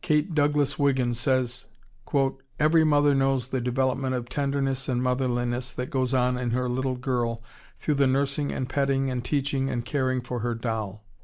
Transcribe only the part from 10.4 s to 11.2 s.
her doll."